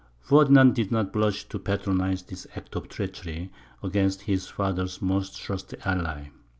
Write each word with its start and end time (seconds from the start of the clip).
Ferdinand 0.19 0.73
did 0.73 0.91
not 0.91 1.13
blush 1.13 1.43
to 1.47 1.59
patronize 1.59 2.23
this 2.23 2.47
act 2.55 2.75
of 2.75 2.89
treachery 2.89 3.51
against 3.83 4.23
his 4.23 4.47
father's 4.47 4.99
most 4.99 5.39
trusty 5.39 5.77
ally. 5.85 6.29